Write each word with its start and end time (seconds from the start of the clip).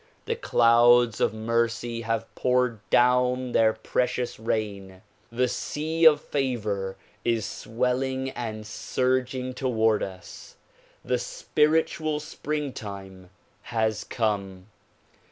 The 0.25 0.35
clouds 0.35 1.21
of 1.21 1.31
mercy 1.31 2.01
have 2.01 2.25
poured 2.33 2.79
down 2.89 3.51
their 3.51 3.71
precious 3.73 4.39
rain. 4.39 5.03
The 5.31 5.47
sea 5.47 6.05
of 6.05 6.19
favor 6.19 6.97
is 7.23 7.45
swelling 7.45 8.31
and 8.31 8.65
surging 8.65 9.53
toward 9.53 10.01
us. 10.01 10.55
The 11.05 11.19
spiritual 11.19 12.19
springtime 12.19 13.29
has 13.69 14.03
come. 14.03 14.69